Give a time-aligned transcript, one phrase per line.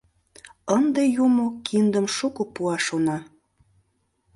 [0.77, 3.17] Ынде юмо киндым шуко пуа, шона.